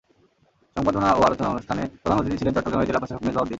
[0.75, 3.49] সংবর্ধনা ও আলোচনা অনুষ্ঠানে প্রধান অতিথি ছিলেন চট্টগ্রামের জেলা প্রশাসক মেজবাহ উদ্দিন।